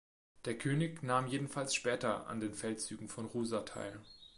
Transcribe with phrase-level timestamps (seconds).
[0.45, 3.99] Der König nahm jedenfalls später an den Feldzügen von Rusa teil.